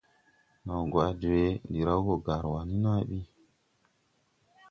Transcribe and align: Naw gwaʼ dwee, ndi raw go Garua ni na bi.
Naw 0.65 0.81
gwaʼ 0.91 1.11
dwee, 1.21 1.51
ndi 1.67 1.79
raw 1.87 1.99
go 2.05 2.15
Garua 2.25 2.61
ni 2.67 2.77
na 2.83 2.93
bi. 3.07 3.19